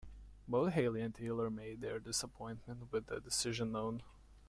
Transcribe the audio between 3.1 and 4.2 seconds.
decision known.